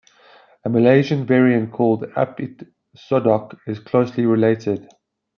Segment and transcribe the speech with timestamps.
[0.65, 4.89] A Malaysian variant called Apit-sodok is closely related.